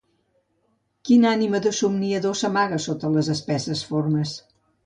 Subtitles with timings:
[1.09, 4.35] Quina ànima de somniador s'amagava sota les espesses formes